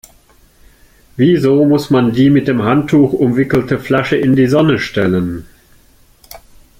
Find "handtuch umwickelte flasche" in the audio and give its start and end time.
2.63-4.15